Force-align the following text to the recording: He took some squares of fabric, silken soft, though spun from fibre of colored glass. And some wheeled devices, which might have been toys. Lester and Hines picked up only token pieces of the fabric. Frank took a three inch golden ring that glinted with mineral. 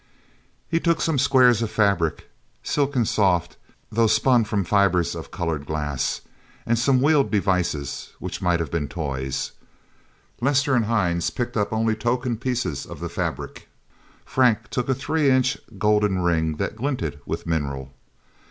He 0.67 0.79
took 0.79 0.99
some 0.99 1.19
squares 1.19 1.61
of 1.61 1.69
fabric, 1.69 2.27
silken 2.63 3.05
soft, 3.05 3.57
though 3.91 4.07
spun 4.07 4.45
from 4.45 4.63
fibre 4.63 5.01
of 5.01 5.29
colored 5.29 5.67
glass. 5.67 6.21
And 6.65 6.79
some 6.79 7.01
wheeled 7.03 7.29
devices, 7.29 8.13
which 8.17 8.41
might 8.41 8.59
have 8.59 8.71
been 8.71 8.87
toys. 8.87 9.51
Lester 10.41 10.73
and 10.73 10.85
Hines 10.85 11.29
picked 11.29 11.55
up 11.55 11.71
only 11.71 11.93
token 11.93 12.35
pieces 12.37 12.83
of 12.87 12.99
the 12.99 13.09
fabric. 13.09 13.67
Frank 14.25 14.69
took 14.71 14.89
a 14.89 14.95
three 14.95 15.29
inch 15.29 15.59
golden 15.77 16.23
ring 16.23 16.55
that 16.55 16.75
glinted 16.75 17.19
with 17.27 17.45
mineral. 17.45 17.93